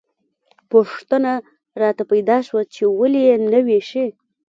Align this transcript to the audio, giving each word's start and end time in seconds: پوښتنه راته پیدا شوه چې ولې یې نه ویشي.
پوښتنه 0.71 1.31
راته 1.81 2.03
پیدا 2.11 2.37
شوه 2.47 2.63
چې 2.73 2.83
ولې 2.99 3.21
یې 3.27 3.35
نه 3.51 3.59
ویشي. 3.67 4.05